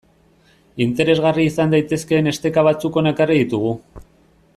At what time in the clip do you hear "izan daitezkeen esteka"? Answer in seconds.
1.49-2.63